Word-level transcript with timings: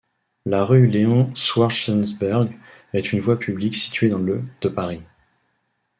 La 0.47 0.65
rue 0.65 0.87
Léon-Schwartzenberg 0.87 2.51
est 2.93 3.13
une 3.13 3.19
voie 3.19 3.37
publique 3.37 3.75
située 3.75 4.09
dans 4.09 4.17
le 4.17 4.41
de 4.61 4.67
Paris. 4.69 5.03